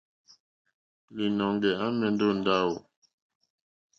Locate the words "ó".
2.31-2.33